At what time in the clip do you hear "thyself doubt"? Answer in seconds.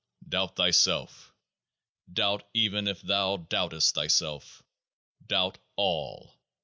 0.55-2.49, 3.93-5.59